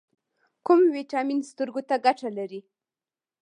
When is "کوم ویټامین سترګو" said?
0.65-1.81